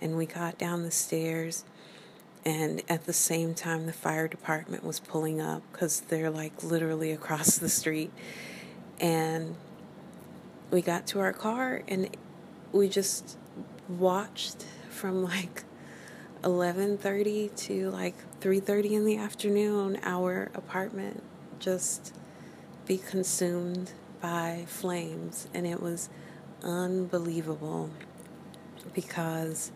[0.00, 1.64] And we got down the stairs.
[2.44, 7.10] And at the same time, the fire department was pulling up because they're like literally
[7.10, 8.12] across the street.
[9.00, 9.56] And
[10.70, 12.08] we got to our car and
[12.72, 13.36] we just
[13.88, 15.64] watched from like
[16.42, 21.22] 11:30 to like 3:30 in the afternoon our apartment
[21.58, 22.14] just
[22.86, 25.46] be consumed by flames.
[25.54, 26.08] And it was
[26.62, 27.90] unbelievable
[28.94, 29.70] because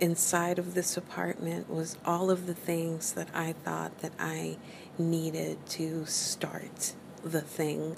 [0.00, 4.56] inside of this apartment was all of the things that I thought that I
[4.98, 7.96] needed to start the thing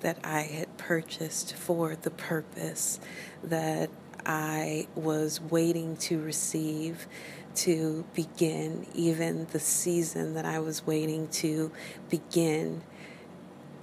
[0.00, 3.00] that I had purchased for the purpose
[3.42, 3.90] that
[4.26, 7.06] I was waiting to receive
[7.54, 11.72] to begin, even the season that I was waiting to
[12.08, 12.82] begin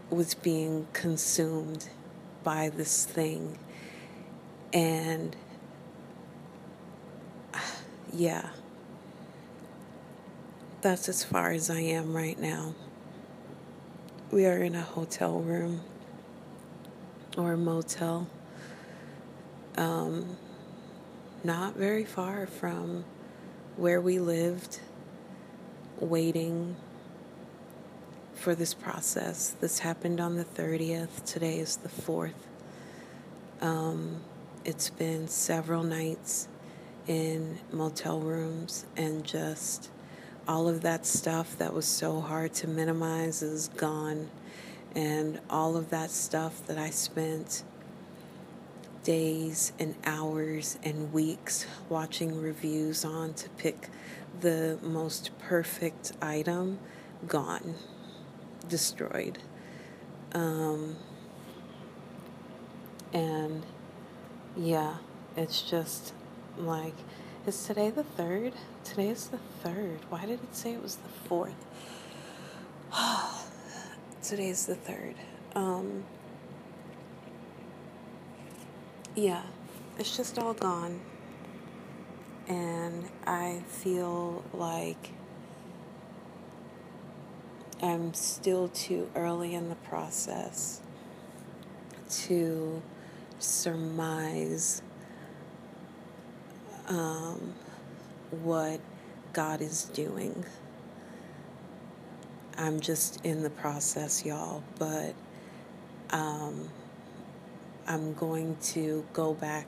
[0.09, 1.89] was being consumed
[2.43, 3.59] by this thing.
[4.71, 5.35] And
[8.13, 8.49] yeah,
[10.81, 12.73] that's as far as I am right now.
[14.31, 15.81] We are in a hotel room
[17.37, 18.27] or a motel.
[19.77, 20.37] Um,
[21.43, 23.05] not very far from
[23.75, 24.79] where we lived,
[25.99, 26.75] waiting
[28.33, 29.55] for this process.
[29.61, 31.23] This happened on the 30th.
[31.25, 32.33] Today is the 4th.
[33.61, 34.21] Um,
[34.65, 36.47] it's been several nights
[37.07, 39.89] in motel rooms and just
[40.47, 44.29] all of that stuff that was so hard to minimize is gone
[44.95, 47.63] and all of that stuff that I spent
[49.03, 53.87] days and hours and weeks watching reviews on to pick
[54.41, 56.79] the most perfect item
[57.25, 57.75] gone,
[58.67, 59.39] destroyed.
[60.33, 60.97] Um,
[63.13, 63.65] and
[64.57, 64.97] yeah,
[65.35, 66.13] it's just
[66.57, 66.95] like,
[67.45, 68.53] is today the third?
[68.83, 69.99] Today is the third.
[70.09, 71.65] Why did it say it was the fourth?
[74.27, 75.15] Today's the third.
[75.55, 76.03] Um,
[79.15, 79.43] yeah,
[79.97, 80.99] it's just all gone.
[82.49, 85.11] And I feel like
[87.81, 90.81] I'm still too early in the process
[92.25, 92.81] to
[93.39, 94.81] surmise
[96.89, 97.53] um,
[98.43, 98.81] what
[99.31, 100.43] God is doing.
[102.59, 105.13] I'm just in the process, y'all, but
[106.09, 106.69] um,
[107.85, 109.67] I'm going to go back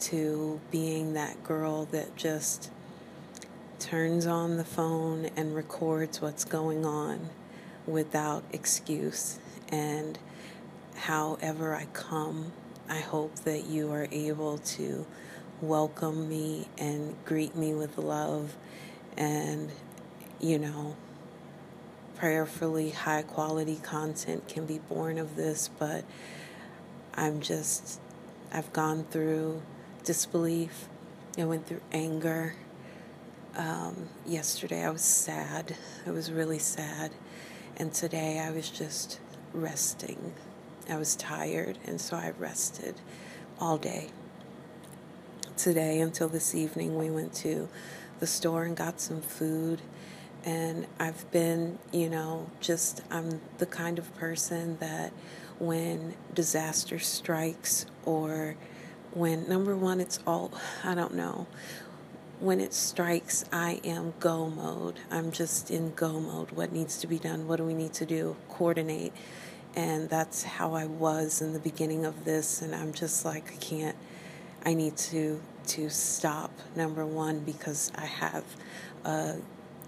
[0.00, 2.70] to being that girl that just
[3.78, 7.28] turns on the phone and records what's going on
[7.86, 9.38] without excuse.
[9.68, 10.18] And
[10.94, 12.52] however I come,
[12.88, 15.04] I hope that you are able to
[15.60, 18.56] welcome me and greet me with love
[19.18, 19.70] and,
[20.40, 20.96] you know,
[22.16, 26.04] prayerfully high quality content can be born of this, but
[27.14, 28.00] I'm just,
[28.52, 29.62] I've gone through
[30.04, 30.88] disbelief,
[31.38, 32.54] I went through anger.
[33.56, 35.76] Um, yesterday I was sad,
[36.06, 37.12] I was really sad,
[37.76, 39.20] and today I was just
[39.52, 40.34] resting.
[40.88, 43.00] I was tired, and so I rested
[43.58, 44.08] all day.
[45.56, 47.68] Today until this evening, we went to
[48.20, 49.80] the store and got some food
[50.46, 55.12] and I've been, you know, just I'm the kind of person that
[55.58, 58.54] when disaster strikes or
[59.12, 60.52] when number one it's all
[60.84, 61.46] I don't know
[62.38, 65.00] when it strikes I am go mode.
[65.10, 66.52] I'm just in go mode.
[66.52, 67.48] What needs to be done?
[67.48, 68.36] What do we need to do?
[68.48, 69.12] Coordinate.
[69.74, 73.56] And that's how I was in the beginning of this and I'm just like I
[73.56, 73.96] can't
[74.64, 78.44] I need to to stop number one because I have
[79.04, 79.36] a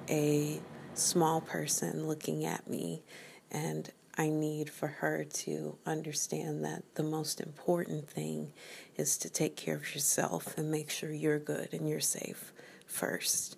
[0.09, 0.61] a
[0.95, 3.03] small person looking at me,
[3.51, 8.53] and I need for her to understand that the most important thing
[8.97, 12.53] is to take care of yourself and make sure you're good and you're safe
[12.87, 13.57] first.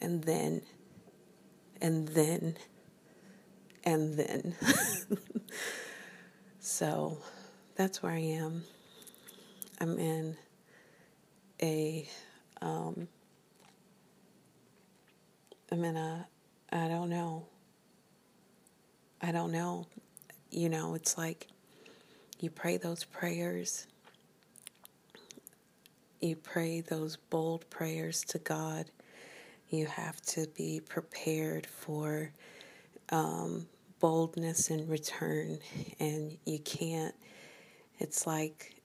[0.00, 0.62] And then,
[1.80, 2.56] and then,
[3.82, 4.54] and then.
[6.60, 7.18] so
[7.76, 8.64] that's where I am.
[9.80, 10.36] I'm in
[11.62, 12.06] a
[12.60, 13.08] um,
[15.70, 16.26] I'm in a,
[16.72, 17.46] I don't know.
[19.20, 19.86] I don't know.
[20.50, 21.48] You know, it's like
[22.40, 23.86] you pray those prayers.
[26.20, 28.86] You pray those bold prayers to God.
[29.68, 32.32] You have to be prepared for
[33.10, 33.66] um,
[34.00, 35.58] boldness in return,
[36.00, 37.14] and you can't.
[37.98, 38.80] It's like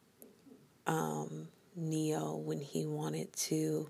[0.85, 3.87] um, Neo when he wanted to.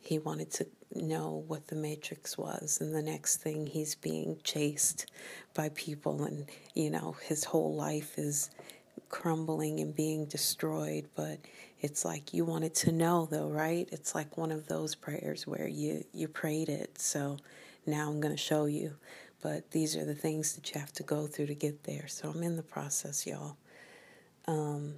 [0.00, 0.66] He wanted to
[0.96, 5.06] know what the matrix was and the next thing he's being chased
[5.54, 8.50] by people and you know his whole life is
[9.08, 11.06] crumbling and being destroyed.
[11.14, 11.38] But
[11.80, 13.88] it's like you wanted to know though right?
[13.92, 17.38] It's like one of those prayers where you you prayed it so
[17.86, 18.94] now I'm going to show you.
[19.42, 22.06] But these are the things that you have to go through to get there.
[22.06, 23.56] So I'm in the process y'all.
[24.46, 24.94] Um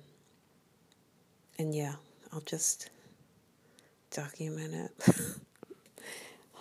[1.59, 1.95] and yeah
[2.33, 2.91] I'll just
[4.11, 5.27] document it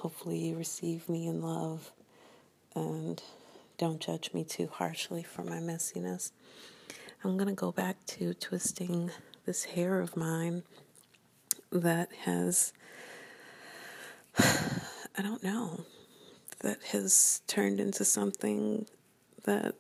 [0.04, 1.94] Hopefully, you receive me in love
[2.76, 3.24] and
[3.78, 6.32] don't judge me too harshly for my messiness.
[7.24, 9.12] I'm going to go back to twisting
[9.46, 10.64] this hair of mine
[11.72, 12.74] that has,
[14.38, 15.86] I don't know,
[16.60, 18.86] that has turned into something
[19.46, 19.76] that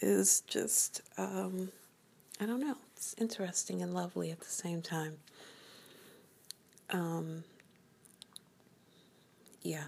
[0.00, 1.70] is just, um,
[2.40, 5.18] I don't know, it's interesting and lovely at the same time.
[6.90, 7.44] Um,
[9.62, 9.86] yeah,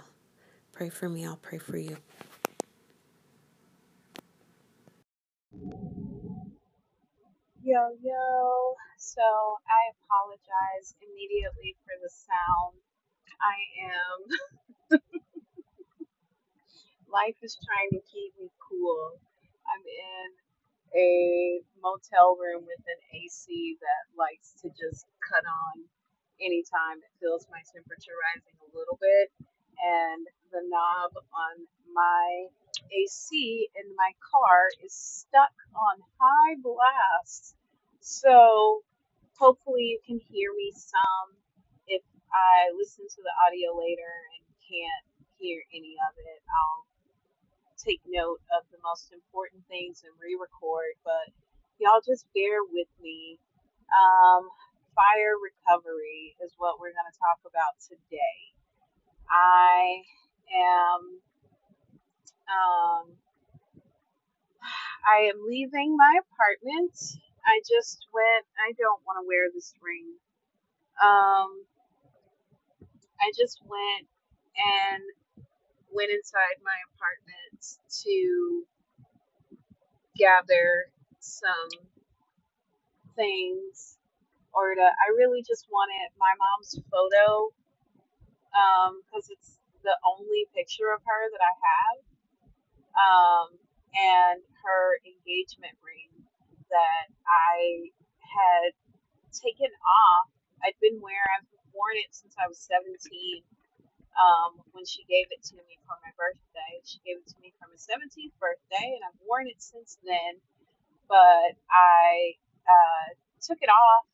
[0.73, 1.27] pray for me.
[1.27, 1.97] I'll pray for you.
[7.63, 8.75] Yo, yo.
[8.99, 9.25] So
[9.67, 12.77] I apologize immediately for the sound.
[13.41, 13.59] I
[13.91, 14.19] am,
[17.13, 19.19] life is trying to keep me cool.
[19.67, 20.29] I'm in
[20.95, 25.85] a motel room with an AC that likes to just cut on
[26.41, 29.29] anytime it feels my temperature rising a little bit.
[29.83, 32.49] And the knob on my
[32.93, 37.55] AC in my car is stuck on high blast.
[38.01, 38.83] So
[39.39, 41.37] hopefully you can hear me some.
[41.87, 42.03] If
[42.33, 45.07] I listen to the audio later and can't
[45.39, 46.87] hear any of it, I'll
[47.79, 50.95] take note of the most important things and re record.
[51.03, 51.35] But
[51.79, 53.39] y'all just bear with me.
[53.91, 54.49] Um,
[54.95, 58.54] fire recovery is what we're going to talk about today.
[59.31, 60.03] I
[60.55, 61.01] am
[62.49, 63.05] um,
[65.07, 66.95] I am leaving my apartment.
[67.47, 68.47] I just went.
[68.59, 70.09] I don't want to wear this ring.
[71.03, 71.65] Um,
[73.21, 74.09] I just went
[74.57, 75.03] and
[75.93, 77.61] went inside my apartment
[78.05, 78.65] to
[80.17, 81.71] gather some
[83.17, 83.99] things
[84.55, 87.51] or to I really just wanted my mom's photo
[88.55, 91.99] because um, it's the only picture of her that I have
[92.95, 93.49] um,
[93.95, 96.11] and her engagement ring
[96.71, 97.91] that I
[98.23, 98.71] had
[99.35, 100.31] taken off.
[100.63, 103.43] I'd been wearing I've worn it since I was 17
[104.15, 106.73] um, when she gave it to me for my birthday.
[106.87, 110.39] She gave it to me for my 17th birthday, and I've worn it since then.
[111.11, 113.07] But I uh,
[113.43, 114.07] took it off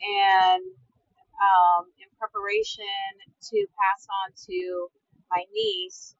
[0.00, 0.64] and
[1.40, 2.84] um, in preparation
[3.52, 4.88] to pass on to
[5.30, 6.14] my niece,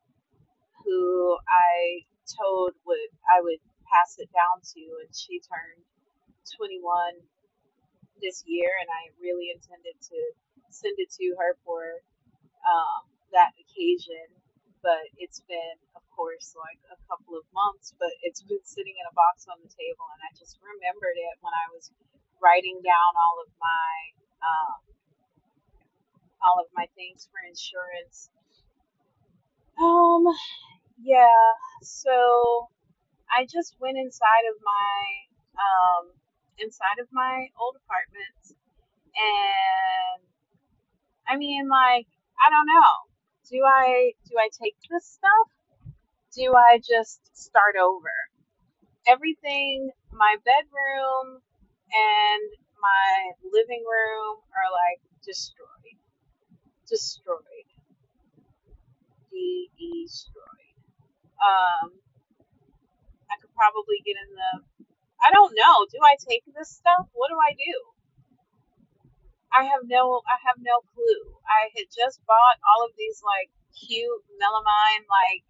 [0.85, 3.61] who I told would I would
[3.91, 5.85] pass it down to, and she turned
[6.57, 7.21] 21
[8.23, 10.19] this year, and I really intended to
[10.71, 12.01] send it to her for
[12.65, 13.03] um,
[13.33, 14.27] that occasion.
[14.83, 19.07] But it's been, of course, like a couple of months, but it's been sitting in
[19.07, 21.95] a box on the table, and I just remembered it when I was
[22.43, 23.91] writing down all of my
[24.43, 24.92] um,
[26.47, 28.31] all of my things for insurance.
[29.81, 30.25] Um,
[31.03, 32.69] yeah, so
[33.31, 34.97] I just went inside of my
[35.57, 36.13] um
[36.59, 38.57] inside of my old apartment
[39.17, 40.23] and
[41.29, 42.07] I mean like
[42.41, 42.93] I don't know.
[43.51, 45.49] Do I do I take this stuff?
[46.37, 48.13] Do I just start over?
[49.09, 51.41] Everything my bedroom
[51.93, 52.45] and
[52.81, 55.72] my living room are like destroyed.
[56.93, 57.71] Destroyed.
[59.33, 60.77] Destroyed.
[61.41, 61.97] Um
[63.31, 64.53] I could probably get in the
[65.23, 65.87] I don't know.
[65.91, 67.09] Do I take this stuff?
[67.15, 67.77] What do I do?
[69.53, 71.25] I have no I have no clue.
[71.49, 75.45] I had just bought all of these like cute melamine like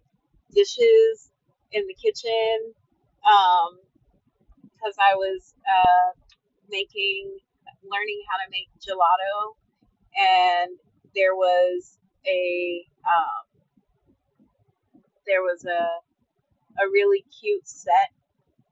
[0.53, 1.31] dishes
[1.71, 2.73] in the kitchen
[3.27, 3.79] um
[4.63, 6.11] because I was uh
[6.69, 7.39] making
[7.83, 9.55] learning how to make gelato
[10.17, 10.77] and
[11.15, 13.45] there was a um
[15.25, 15.83] there was a
[16.81, 18.09] a really cute set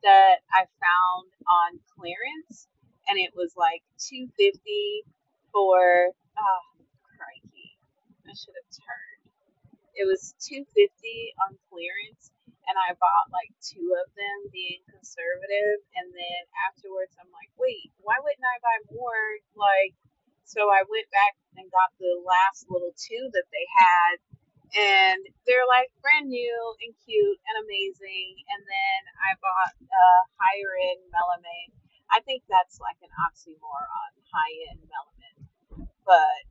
[0.03, 2.67] that I found on clearance,
[3.07, 5.05] and it was like two fifty
[5.53, 6.09] for.
[6.37, 6.63] Oh,
[7.05, 7.77] crikey!
[8.25, 9.29] I should have turned.
[9.93, 12.33] It was two fifty on clearance,
[12.65, 15.85] and I bought like two of them, being conservative.
[15.93, 19.25] And then afterwards, I'm like, wait, why wouldn't I buy more?
[19.53, 19.93] Like,
[20.51, 24.15] so I went back and got the last little two that they had,
[24.75, 28.35] and they're like brand new and cute and amazing.
[28.51, 31.71] And then I bought a higher end melamine.
[32.11, 36.43] I think that's like an oxymoron, high end melamine, but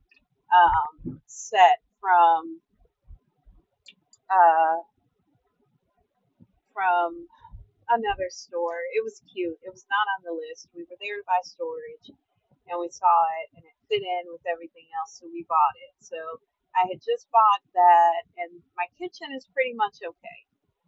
[0.49, 2.57] um, set from
[4.33, 4.81] uh,
[6.73, 7.29] from
[7.93, 8.81] another store.
[8.97, 9.61] It was cute.
[9.61, 10.73] It was not on the list.
[10.73, 12.09] We were there to buy storage
[12.71, 13.11] and we saw
[13.43, 15.93] it and fit in with everything else, so we bought it.
[15.99, 16.15] So
[16.79, 20.39] I had just bought that and my kitchen is pretty much okay.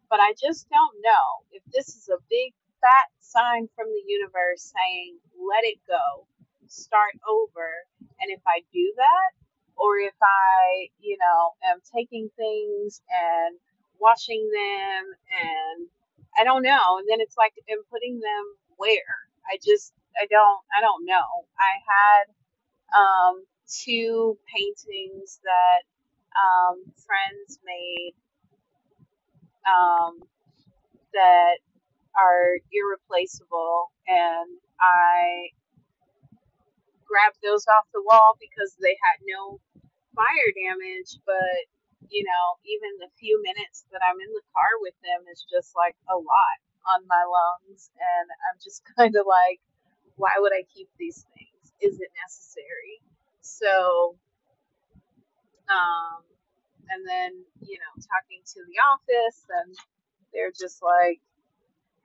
[0.08, 4.72] But I just don't know if this is a big fat sign from the universe
[4.72, 6.24] saying, let it go,
[6.72, 7.68] start over.
[8.24, 9.30] And if I do that,
[9.76, 13.60] or if I, you know, am taking things and
[14.00, 15.02] washing them
[15.34, 15.90] and
[16.38, 17.00] I don't know.
[17.00, 18.46] And then it's like I'm putting them
[18.78, 19.16] where?
[19.50, 21.50] I just I don't I don't know.
[21.60, 22.24] I had
[22.98, 25.84] um two paintings that
[26.38, 28.14] um friends made
[29.68, 30.20] um
[31.14, 31.58] that
[32.18, 34.50] are irreplaceable and
[34.82, 35.50] I
[37.08, 39.60] grabbed those off the wall because they had no
[40.16, 41.68] fire damage, but
[42.12, 45.74] you know, even the few minutes that I'm in the car with them is just
[45.76, 46.58] like a lot
[46.96, 49.62] on my lungs, and I'm just kind of like,
[50.18, 51.53] why would I keep these things?
[51.84, 53.02] Is it necessary?
[53.42, 54.18] So,
[55.70, 56.24] um,
[56.90, 57.32] and then
[57.62, 59.76] you know, talking to the office, and
[60.34, 61.22] they're just like,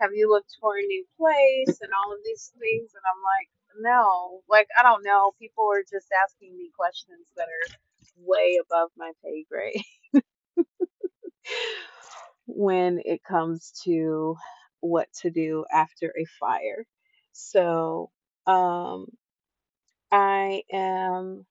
[0.00, 2.92] have you looked for a new place and all of these things?
[2.94, 3.50] And I'm like,
[3.80, 5.32] no, like I don't know.
[5.40, 7.76] People are just asking me questions that are
[8.18, 9.82] way above my pay grade
[12.46, 14.36] when it comes to
[14.80, 16.86] what to do after a fire.
[17.32, 18.10] So,
[18.46, 19.06] um,
[20.12, 21.46] I am,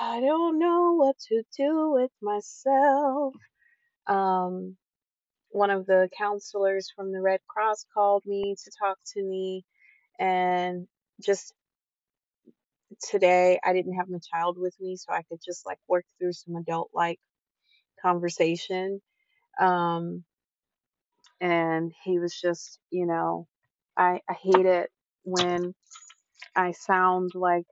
[0.00, 3.34] I don't know what to do with myself.
[4.08, 4.76] Um,
[5.50, 9.64] one of the counselors from the Red Cross called me to talk to me,
[10.20, 10.88] and
[11.24, 11.54] just
[13.10, 16.34] today I didn't have my child with me, so I could just like work through
[16.34, 17.20] some adult like
[18.02, 19.00] conversation.
[19.60, 20.24] Um,
[21.40, 23.48] and he was just, you know,
[23.98, 24.90] I, I hate it
[25.24, 25.74] when
[26.56, 27.66] I sound like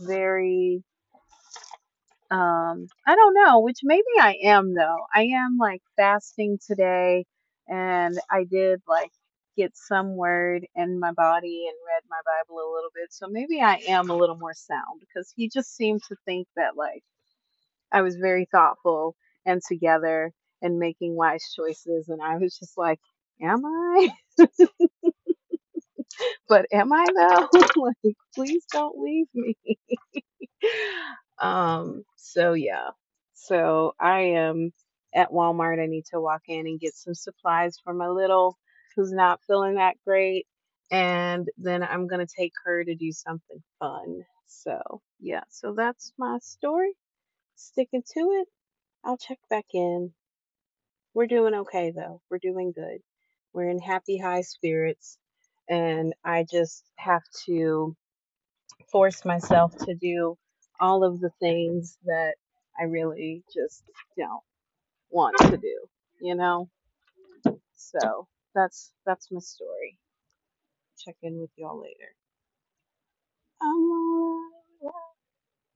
[0.00, 0.84] very,
[2.30, 4.98] um, I don't know, which maybe I am though.
[5.14, 7.26] I am like fasting today,
[7.68, 9.10] and I did like
[9.56, 13.60] get some word in my body and read my Bible a little bit, so maybe
[13.60, 17.02] I am a little more sound because he just seemed to think that like
[17.92, 20.32] I was very thoughtful and together
[20.62, 23.00] and making wise choices, and I was just like,
[23.42, 24.10] am I?
[26.48, 27.48] but am I though?
[27.76, 29.56] like, please don't leave me.
[31.40, 32.90] um, so yeah.
[33.34, 34.72] So I am
[35.14, 35.82] at Walmart.
[35.82, 38.58] I need to walk in and get some supplies for my little
[38.96, 40.46] who's not feeling that great.
[40.90, 44.22] And then I'm gonna take her to do something fun.
[44.48, 46.92] So yeah, so that's my story.
[47.56, 48.48] Sticking to it.
[49.04, 50.12] I'll check back in.
[51.14, 52.22] We're doing okay though.
[52.30, 53.00] We're doing good.
[53.54, 55.18] We're in happy high spirits
[55.68, 57.96] and I just have to
[58.90, 60.38] force myself to do
[60.80, 62.34] all of the things that
[62.80, 63.84] I really just
[64.18, 64.42] don't
[65.10, 65.86] want to do,
[66.20, 66.68] you know?
[67.76, 69.98] So that's that's my story.
[70.98, 72.14] Check in with y'all later.
[73.62, 74.40] I'm all
[74.82, 74.92] right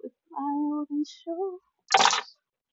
[0.02, 0.12] with
[0.90, 1.58] my sure.